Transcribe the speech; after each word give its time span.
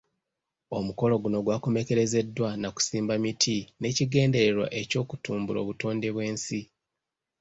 Omukolo 0.77 1.13
guno 1.23 1.37
gwakomekkerezeddwa 1.45 2.49
nakusimba 2.61 3.13
miti 3.23 3.57
n'ekigendererwa 3.79 4.67
eky'okutumbula 4.81 5.59
obutonde 5.63 6.07
bw'ensi. 6.15 6.61